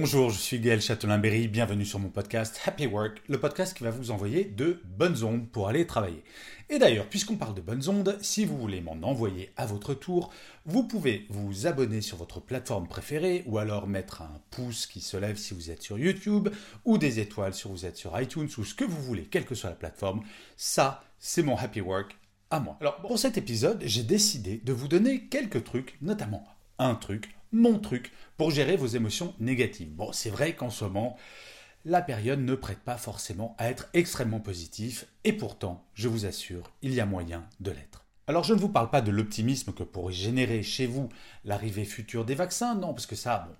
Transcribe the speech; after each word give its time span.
Bonjour, 0.00 0.30
je 0.30 0.38
suis 0.38 0.60
Gaël 0.60 0.80
Châtelain-Berry, 0.80 1.48
bienvenue 1.48 1.84
sur 1.84 1.98
mon 1.98 2.08
podcast 2.08 2.60
Happy 2.64 2.86
Work, 2.86 3.20
le 3.28 3.40
podcast 3.40 3.76
qui 3.76 3.82
va 3.82 3.90
vous 3.90 4.12
envoyer 4.12 4.44
de 4.44 4.80
bonnes 4.84 5.24
ondes 5.24 5.48
pour 5.48 5.66
aller 5.66 5.88
travailler. 5.88 6.22
Et 6.70 6.78
d'ailleurs, 6.78 7.06
puisqu'on 7.06 7.34
parle 7.34 7.56
de 7.56 7.60
bonnes 7.60 7.88
ondes, 7.88 8.16
si 8.20 8.44
vous 8.44 8.56
voulez 8.56 8.80
m'en 8.80 8.92
envoyer 9.02 9.50
à 9.56 9.66
votre 9.66 9.94
tour, 9.94 10.32
vous 10.66 10.84
pouvez 10.84 11.26
vous 11.30 11.66
abonner 11.66 12.00
sur 12.00 12.16
votre 12.16 12.38
plateforme 12.38 12.86
préférée 12.86 13.42
ou 13.46 13.58
alors 13.58 13.88
mettre 13.88 14.22
un 14.22 14.40
pouce 14.52 14.86
qui 14.86 15.00
se 15.00 15.16
lève 15.16 15.36
si 15.36 15.52
vous 15.52 15.68
êtes 15.68 15.82
sur 15.82 15.98
YouTube 15.98 16.48
ou 16.84 16.96
des 16.96 17.18
étoiles 17.18 17.52
si 17.52 17.66
vous 17.66 17.84
êtes 17.84 17.96
sur 17.96 18.18
iTunes 18.20 18.48
ou 18.56 18.64
ce 18.64 18.76
que 18.76 18.84
vous 18.84 19.02
voulez, 19.02 19.24
quelle 19.24 19.46
que 19.46 19.56
soit 19.56 19.70
la 19.70 19.74
plateforme. 19.74 20.22
Ça, 20.56 21.02
c'est 21.18 21.42
mon 21.42 21.56
Happy 21.56 21.80
Work 21.80 22.16
à 22.52 22.60
moi. 22.60 22.76
Alors, 22.80 22.98
pour 22.98 23.18
cet 23.18 23.36
épisode, 23.36 23.82
j'ai 23.84 24.04
décidé 24.04 24.60
de 24.64 24.72
vous 24.72 24.86
donner 24.86 25.24
quelques 25.24 25.64
trucs, 25.64 25.98
notamment 26.00 26.46
un 26.78 26.94
truc 26.94 27.34
mon 27.52 27.78
truc 27.78 28.12
pour 28.36 28.50
gérer 28.50 28.76
vos 28.76 28.86
émotions 28.86 29.34
négatives. 29.40 29.90
Bon, 29.90 30.12
c'est 30.12 30.30
vrai 30.30 30.54
qu'en 30.54 30.70
ce 30.70 30.84
moment, 30.84 31.16
la 31.84 32.02
période 32.02 32.40
ne 32.40 32.54
prête 32.54 32.80
pas 32.80 32.96
forcément 32.96 33.54
à 33.58 33.70
être 33.70 33.88
extrêmement 33.94 34.40
positif, 34.40 35.06
et 35.24 35.32
pourtant, 35.32 35.86
je 35.94 36.08
vous 36.08 36.26
assure, 36.26 36.70
il 36.82 36.92
y 36.92 37.00
a 37.00 37.06
moyen 37.06 37.46
de 37.60 37.70
l'être. 37.70 38.04
Alors 38.26 38.44
je 38.44 38.52
ne 38.52 38.58
vous 38.58 38.68
parle 38.68 38.90
pas 38.90 39.00
de 39.00 39.10
l'optimisme 39.10 39.72
que 39.72 39.82
pourrait 39.82 40.12
générer 40.12 40.62
chez 40.62 40.86
vous 40.86 41.08
l'arrivée 41.44 41.86
future 41.86 42.26
des 42.26 42.34
vaccins, 42.34 42.74
non, 42.74 42.92
parce 42.92 43.06
que 43.06 43.16
ça, 43.16 43.46
bon, 43.48 43.54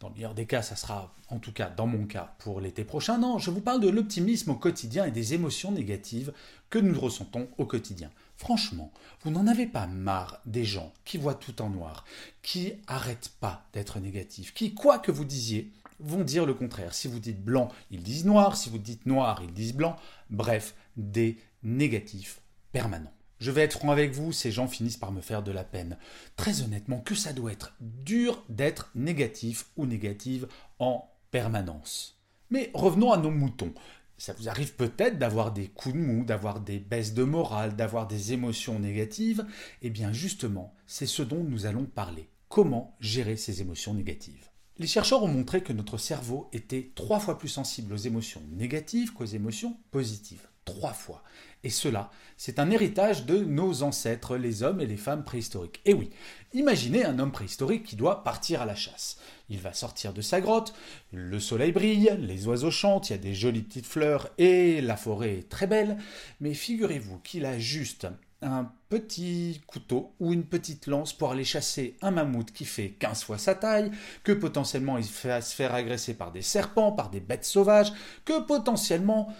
dans 0.00 0.08
le 0.08 0.14
meilleur 0.14 0.34
des 0.34 0.46
cas, 0.46 0.62
ça 0.62 0.76
sera, 0.76 1.14
en 1.28 1.38
tout 1.38 1.52
cas 1.52 1.70
dans 1.70 1.86
mon 1.86 2.06
cas, 2.06 2.34
pour 2.38 2.60
l'été 2.60 2.84
prochain. 2.84 3.18
Non, 3.18 3.38
je 3.38 3.50
vous 3.50 3.60
parle 3.60 3.80
de 3.80 3.88
l'optimisme 3.88 4.50
au 4.50 4.54
quotidien 4.56 5.04
et 5.04 5.10
des 5.10 5.34
émotions 5.34 5.72
négatives 5.72 6.32
que 6.70 6.78
nous 6.78 6.98
ressentons 6.98 7.48
au 7.58 7.66
quotidien. 7.66 8.10
Franchement, 8.36 8.92
vous 9.22 9.30
n'en 9.30 9.46
avez 9.46 9.66
pas 9.66 9.86
marre 9.86 10.40
des 10.44 10.64
gens 10.64 10.92
qui 11.04 11.18
voient 11.18 11.34
tout 11.34 11.62
en 11.62 11.70
noir, 11.70 12.04
qui 12.42 12.72
arrêtent 12.86 13.32
pas 13.40 13.66
d'être 13.72 14.00
négatifs, 14.00 14.52
qui, 14.54 14.74
quoi 14.74 14.98
que 14.98 15.12
vous 15.12 15.24
disiez, 15.24 15.72
vont 16.00 16.24
dire 16.24 16.44
le 16.44 16.54
contraire. 16.54 16.94
Si 16.94 17.08
vous 17.08 17.20
dites 17.20 17.42
blanc, 17.42 17.68
ils 17.90 18.02
disent 18.02 18.24
noir, 18.24 18.56
si 18.56 18.70
vous 18.70 18.78
dites 18.78 19.06
noir, 19.06 19.40
ils 19.42 19.52
disent 19.52 19.74
blanc, 19.74 19.96
bref, 20.30 20.74
des 20.96 21.38
négatifs 21.62 22.40
permanents. 22.72 23.12
Je 23.44 23.50
vais 23.50 23.60
être 23.60 23.78
franc 23.80 23.90
avec 23.90 24.12
vous, 24.12 24.32
ces 24.32 24.50
gens 24.50 24.68
finissent 24.68 24.96
par 24.96 25.12
me 25.12 25.20
faire 25.20 25.42
de 25.42 25.52
la 25.52 25.64
peine. 25.64 25.98
Très 26.34 26.62
honnêtement, 26.62 27.00
que 27.00 27.14
ça 27.14 27.34
doit 27.34 27.52
être 27.52 27.74
dur 27.78 28.42
d'être 28.48 28.90
négatif 28.94 29.66
ou 29.76 29.84
négative 29.84 30.48
en 30.78 31.10
permanence. 31.30 32.18
Mais 32.48 32.70
revenons 32.72 33.12
à 33.12 33.18
nos 33.18 33.30
moutons. 33.30 33.74
Ça 34.16 34.32
vous 34.32 34.48
arrive 34.48 34.76
peut-être 34.76 35.18
d'avoir 35.18 35.52
des 35.52 35.66
coups 35.66 35.94
de 35.94 36.00
mou, 36.00 36.24
d'avoir 36.24 36.58
des 36.60 36.78
baisses 36.78 37.12
de 37.12 37.22
morale, 37.22 37.76
d'avoir 37.76 38.06
des 38.06 38.32
émotions 38.32 38.78
négatives. 38.78 39.44
Eh 39.82 39.90
bien 39.90 40.10
justement, 40.10 40.72
c'est 40.86 41.04
ce 41.04 41.22
dont 41.22 41.44
nous 41.44 41.66
allons 41.66 41.84
parler. 41.84 42.30
Comment 42.48 42.96
gérer 42.98 43.36
ces 43.36 43.60
émotions 43.60 43.92
négatives? 43.92 44.48
Les 44.78 44.86
chercheurs 44.86 45.22
ont 45.22 45.28
montré 45.28 45.62
que 45.62 45.74
notre 45.74 45.98
cerveau 45.98 46.48
était 46.54 46.92
trois 46.94 47.20
fois 47.20 47.36
plus 47.36 47.50
sensible 47.50 47.92
aux 47.92 47.98
émotions 47.98 48.40
négatives 48.52 49.12
qu'aux 49.12 49.26
émotions 49.26 49.76
positives. 49.90 50.48
Trois 50.64 50.92
fois. 50.92 51.22
Et 51.62 51.70
cela, 51.70 52.10
c'est 52.36 52.58
un 52.58 52.70
héritage 52.70 53.24
de 53.24 53.38
nos 53.38 53.82
ancêtres, 53.82 54.36
les 54.36 54.62
hommes 54.62 54.80
et 54.80 54.86
les 54.86 54.98
femmes 54.98 55.24
préhistoriques. 55.24 55.80
Et 55.86 55.94
oui, 55.94 56.10
imaginez 56.52 57.04
un 57.04 57.18
homme 57.18 57.32
préhistorique 57.32 57.84
qui 57.84 57.96
doit 57.96 58.22
partir 58.22 58.60
à 58.60 58.66
la 58.66 58.74
chasse. 58.74 59.18
Il 59.48 59.58
va 59.58 59.72
sortir 59.72 60.12
de 60.12 60.20
sa 60.20 60.40
grotte, 60.40 60.74
le 61.12 61.40
soleil 61.40 61.72
brille, 61.72 62.16
les 62.20 62.46
oiseaux 62.46 62.70
chantent, 62.70 63.08
il 63.08 63.12
y 63.14 63.16
a 63.16 63.18
des 63.18 63.34
jolies 63.34 63.62
petites 63.62 63.86
fleurs 63.86 64.28
et 64.36 64.80
la 64.82 64.96
forêt 64.96 65.38
est 65.38 65.48
très 65.48 65.66
belle, 65.66 65.96
mais 66.40 66.54
figurez-vous 66.54 67.18
qu'il 67.20 67.46
a 67.46 67.58
juste 67.58 68.06
un 68.42 68.70
petit 68.90 69.62
couteau 69.66 70.14
ou 70.20 70.32
une 70.32 70.44
petite 70.44 70.86
lance 70.86 71.12
pour 71.12 71.32
aller 71.32 71.44
chasser 71.44 71.96
un 72.02 72.10
mammouth 72.10 72.52
qui 72.52 72.64
fait 72.64 72.90
15 72.90 73.24
fois 73.24 73.38
sa 73.38 73.54
taille, 73.54 73.90
que 74.22 74.32
potentiellement 74.32 74.98
il 74.98 75.06
va 75.24 75.40
se 75.40 75.54
faire 75.54 75.74
agresser 75.74 76.14
par 76.14 76.30
des 76.30 76.42
serpents, 76.42 76.92
par 76.92 77.10
des 77.10 77.20
bêtes 77.20 77.46
sauvages, 77.46 77.92
que 78.24 78.40
potentiellement 78.40 79.34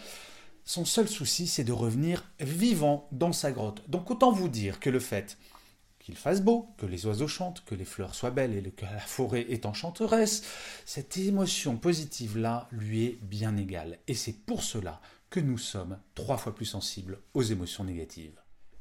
son 0.64 0.84
seul 0.84 1.08
souci, 1.08 1.46
c'est 1.46 1.64
de 1.64 1.72
revenir 1.72 2.24
vivant 2.40 3.08
dans 3.12 3.32
sa 3.32 3.52
grotte. 3.52 3.82
Donc 3.88 4.10
autant 4.10 4.32
vous 4.32 4.48
dire 4.48 4.80
que 4.80 4.90
le 4.90 5.00
fait 5.00 5.36
qu'il 5.98 6.16
fasse 6.16 6.42
beau, 6.42 6.68
que 6.76 6.84
les 6.84 7.06
oiseaux 7.06 7.28
chantent, 7.28 7.64
que 7.64 7.74
les 7.74 7.86
fleurs 7.86 8.14
soient 8.14 8.30
belles 8.30 8.54
et 8.54 8.70
que 8.70 8.84
la 8.84 8.98
forêt 8.98 9.46
est 9.48 9.64
enchanteresse, 9.64 10.42
cette 10.84 11.16
émotion 11.16 11.76
positive-là 11.76 12.68
lui 12.70 13.04
est 13.04 13.18
bien 13.22 13.56
égale. 13.56 13.98
Et 14.06 14.14
c'est 14.14 14.34
pour 14.34 14.62
cela 14.62 15.00
que 15.30 15.40
nous 15.40 15.58
sommes 15.58 15.98
trois 16.14 16.36
fois 16.36 16.54
plus 16.54 16.66
sensibles 16.66 17.18
aux 17.32 17.42
émotions 17.42 17.84
négatives. 17.84 18.38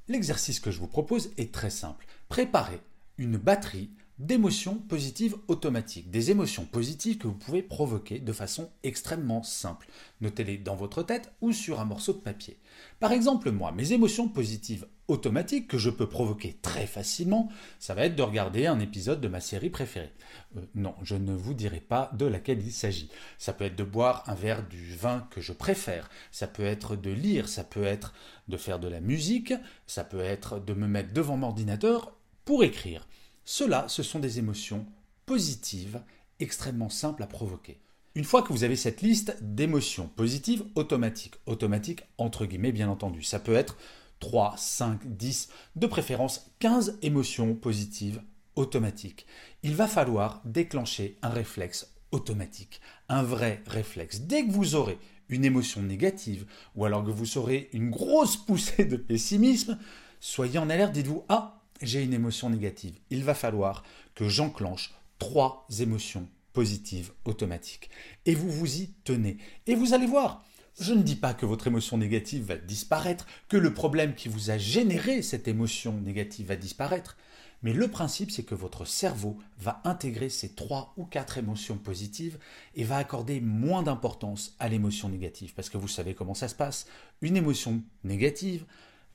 L'exercice 0.09 0.59
que 0.59 0.69
je 0.69 0.79
vous 0.79 0.87
propose 0.87 1.31
est 1.37 1.53
très 1.53 1.69
simple. 1.69 2.05
Préparez 2.27 2.81
une 3.17 3.37
batterie 3.37 3.89
d'émotions 4.19 4.75
positives 4.75 5.35
automatiques, 5.47 6.11
des 6.11 6.29
émotions 6.29 6.65
positives 6.65 7.17
que 7.17 7.27
vous 7.27 7.33
pouvez 7.33 7.63
provoquer 7.63 8.19
de 8.19 8.31
façon 8.31 8.69
extrêmement 8.83 9.41
simple. 9.41 9.87
Notez-les 10.21 10.57
dans 10.57 10.75
votre 10.75 11.01
tête 11.01 11.31
ou 11.41 11.51
sur 11.51 11.79
un 11.79 11.85
morceau 11.85 12.13
de 12.13 12.19
papier. 12.19 12.57
Par 12.99 13.11
exemple, 13.11 13.51
moi, 13.51 13.71
mes 13.71 13.91
émotions 13.91 14.27
positives 14.27 14.85
automatiques 15.07 15.67
que 15.67 15.77
je 15.77 15.89
peux 15.89 16.07
provoquer 16.07 16.57
très 16.61 16.87
facilement, 16.87 17.49
ça 17.79 17.93
va 17.93 18.05
être 18.05 18.15
de 18.15 18.23
regarder 18.23 18.67
un 18.67 18.79
épisode 18.79 19.19
de 19.19 19.27
ma 19.27 19.41
série 19.41 19.69
préférée. 19.69 20.13
Euh, 20.57 20.61
non, 20.75 20.95
je 21.01 21.15
ne 21.15 21.33
vous 21.33 21.53
dirai 21.53 21.79
pas 21.79 22.11
de 22.13 22.25
laquelle 22.25 22.61
il 22.61 22.71
s'agit. 22.71 23.09
Ça 23.37 23.51
peut 23.51 23.65
être 23.65 23.75
de 23.75 23.83
boire 23.83 24.23
un 24.27 24.35
verre 24.35 24.67
du 24.67 24.95
vin 24.95 25.27
que 25.31 25.41
je 25.41 25.53
préfère, 25.53 26.09
ça 26.31 26.47
peut 26.47 26.63
être 26.63 26.95
de 26.95 27.11
lire, 27.11 27.49
ça 27.49 27.63
peut 27.63 27.83
être 27.83 28.13
de 28.47 28.57
faire 28.57 28.79
de 28.79 28.87
la 28.87 29.01
musique, 29.01 29.53
ça 29.87 30.03
peut 30.03 30.21
être 30.21 30.59
de 30.59 30.73
me 30.73 30.87
mettre 30.87 31.13
devant 31.13 31.37
mon 31.37 31.47
ordinateur 31.47 32.13
pour 32.45 32.63
écrire. 32.63 33.07
Cela, 33.45 33.87
ce 33.87 34.03
sont 34.03 34.19
des 34.19 34.39
émotions 34.39 34.85
positives 35.25 36.01
extrêmement 36.39 36.89
simples 36.89 37.23
à 37.23 37.27
provoquer. 37.27 37.79
Une 38.15 38.23
fois 38.23 38.43
que 38.43 38.53
vous 38.53 38.63
avez 38.63 38.75
cette 38.75 39.01
liste 39.01 39.37
d'émotions 39.41 40.07
positives 40.07 40.63
automatiques, 40.75 41.35
automatiques 41.45 42.03
entre 42.17 42.45
guillemets 42.45 42.71
bien 42.71 42.89
entendu, 42.89 43.23
ça 43.23 43.39
peut 43.39 43.55
être 43.55 43.77
3, 44.19 44.55
5, 44.57 44.99
10, 45.17 45.49
de 45.75 45.87
préférence 45.87 46.51
15 46.59 46.99
émotions 47.01 47.55
positives 47.55 48.21
automatiques. 48.55 49.25
Il 49.63 49.75
va 49.75 49.87
falloir 49.87 50.41
déclencher 50.45 51.17
un 51.21 51.29
réflexe 51.29 51.93
automatique, 52.11 52.79
un 53.09 53.23
vrai 53.23 53.63
réflexe. 53.65 54.21
Dès 54.21 54.45
que 54.45 54.51
vous 54.51 54.75
aurez 54.75 54.99
une 55.29 55.43
émotion 55.43 55.81
négative 55.81 56.45
ou 56.75 56.85
alors 56.85 57.03
que 57.03 57.11
vous 57.11 57.37
aurez 57.37 57.69
une 57.73 57.89
grosse 57.89 58.37
poussée 58.37 58.85
de 58.85 58.97
pessimisme, 58.97 59.79
soyez 60.19 60.59
en 60.59 60.69
alerte, 60.69 60.93
dites-vous 60.93 61.23
Ah, 61.29 61.62
j'ai 61.81 62.03
une 62.03 62.13
émotion 62.13 62.49
négative. 62.49 62.95
Il 63.09 63.23
va 63.23 63.33
falloir 63.33 63.83
que 64.15 64.27
j'enclenche 64.29 64.93
trois 65.19 65.65
émotions 65.79 66.27
positives 66.53 67.11
automatiques. 67.25 67.89
Et 68.25 68.35
vous 68.35 68.49
vous 68.49 68.81
y 68.81 68.89
tenez. 69.03 69.37
Et 69.67 69.75
vous 69.75 69.93
allez 69.93 70.05
voir, 70.05 70.45
je 70.79 70.93
ne 70.93 71.03
dis 71.03 71.15
pas 71.15 71.33
que 71.33 71.45
votre 71.45 71.67
émotion 71.67 71.97
négative 71.97 72.45
va 72.45 72.55
disparaître, 72.55 73.25
que 73.49 73.57
le 73.57 73.73
problème 73.73 74.15
qui 74.15 74.29
vous 74.29 74.51
a 74.51 74.57
généré 74.57 75.21
cette 75.21 75.47
émotion 75.47 75.99
négative 75.99 76.47
va 76.47 76.55
disparaître, 76.55 77.17
mais 77.63 77.73
le 77.73 77.87
principe 77.87 78.31
c'est 78.31 78.43
que 78.43 78.55
votre 78.55 78.85
cerveau 78.85 79.37
va 79.59 79.81
intégrer 79.85 80.29
ces 80.29 80.49
trois 80.49 80.93
ou 80.97 81.05
quatre 81.05 81.37
émotions 81.37 81.77
positives 81.77 82.37
et 82.75 82.83
va 82.83 82.97
accorder 82.97 83.39
moins 83.39 83.83
d'importance 83.83 84.55
à 84.59 84.67
l'émotion 84.67 85.09
négative. 85.09 85.53
Parce 85.55 85.69
que 85.69 85.77
vous 85.77 85.87
savez 85.87 86.13
comment 86.13 86.33
ça 86.33 86.49
se 86.49 86.55
passe. 86.55 86.87
Une 87.21 87.37
émotion 87.37 87.81
négative 88.03 88.65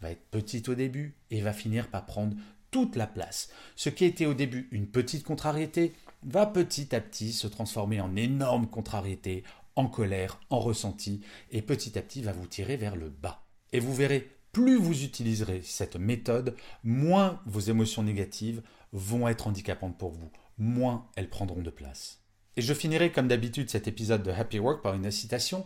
va 0.00 0.10
être 0.10 0.30
petite 0.30 0.68
au 0.68 0.74
début 0.74 1.16
et 1.30 1.40
va 1.40 1.52
finir 1.52 1.88
par 1.88 2.06
prendre 2.06 2.36
toute 2.70 2.96
la 2.96 3.06
place. 3.06 3.48
Ce 3.76 3.88
qui 3.88 4.04
était 4.04 4.26
au 4.26 4.34
début 4.34 4.68
une 4.72 4.86
petite 4.86 5.24
contrariété 5.24 5.94
va 6.22 6.46
petit 6.46 6.94
à 6.94 7.00
petit 7.00 7.32
se 7.32 7.46
transformer 7.46 8.00
en 8.00 8.16
énorme 8.16 8.66
contrariété, 8.66 9.44
en 9.76 9.86
colère, 9.86 10.40
en 10.50 10.58
ressenti, 10.58 11.20
et 11.50 11.62
petit 11.62 11.98
à 11.98 12.02
petit 12.02 12.22
va 12.22 12.32
vous 12.32 12.46
tirer 12.46 12.76
vers 12.76 12.96
le 12.96 13.08
bas. 13.08 13.44
Et 13.72 13.80
vous 13.80 13.94
verrez, 13.94 14.28
plus 14.52 14.76
vous 14.76 15.04
utiliserez 15.04 15.62
cette 15.62 15.96
méthode, 15.96 16.56
moins 16.82 17.40
vos 17.46 17.60
émotions 17.60 18.02
négatives 18.02 18.62
vont 18.92 19.28
être 19.28 19.46
handicapantes 19.46 19.96
pour 19.96 20.10
vous, 20.10 20.30
moins 20.56 21.06
elles 21.16 21.30
prendront 21.30 21.62
de 21.62 21.70
place. 21.70 22.20
Et 22.56 22.62
je 22.62 22.74
finirai 22.74 23.12
comme 23.12 23.28
d'habitude 23.28 23.70
cet 23.70 23.86
épisode 23.86 24.24
de 24.24 24.32
Happy 24.32 24.58
Work 24.58 24.82
par 24.82 24.94
une 24.94 25.10
citation 25.12 25.64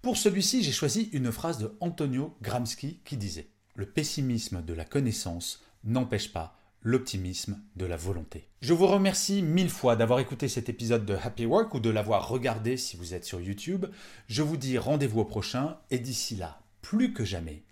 Pour 0.00 0.16
celui-ci, 0.16 0.64
j'ai 0.64 0.72
choisi 0.72 1.08
une 1.12 1.30
phrase 1.30 1.58
de 1.58 1.76
Antonio 1.78 2.36
Gramsci 2.42 2.98
qui 3.04 3.16
disait 3.16 3.51
Le 3.74 3.86
pessimisme 3.86 4.62
de 4.62 4.74
la 4.74 4.84
connaissance 4.84 5.62
n'empêche 5.84 6.32
pas 6.32 6.58
l'optimisme 6.82 7.58
de 7.76 7.86
la 7.86 7.96
volonté. 7.96 8.48
Je 8.60 8.74
vous 8.74 8.86
remercie 8.86 9.40
mille 9.40 9.70
fois 9.70 9.96
d'avoir 9.96 10.18
écouté 10.18 10.48
cet 10.48 10.68
épisode 10.68 11.06
de 11.06 11.14
Happy 11.14 11.46
Work 11.46 11.72
ou 11.74 11.80
de 11.80 11.88
l'avoir 11.88 12.28
regardé 12.28 12.76
si 12.76 12.96
vous 12.96 13.14
êtes 13.14 13.24
sur 13.24 13.40
YouTube. 13.40 13.86
Je 14.28 14.42
vous 14.42 14.56
dis 14.56 14.76
rendez-vous 14.76 15.20
au 15.20 15.24
prochain 15.24 15.78
et 15.90 15.98
d'ici 15.98 16.36
là, 16.36 16.60
plus 16.82 17.14
que 17.14 17.24
jamais, 17.24 17.62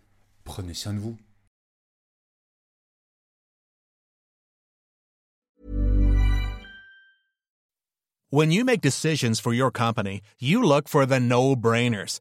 prenez 0.44 0.74
soin 0.74 0.94
de 0.94 1.00
vous. 1.00 1.18
When 8.32 8.52
you 8.52 8.64
make 8.64 8.80
decisions 8.80 9.40
for 9.40 9.52
your 9.52 9.72
company, 9.72 10.22
you 10.38 10.62
look 10.62 10.88
for 10.88 11.04
the 11.04 11.18
no-brainers. 11.18 12.20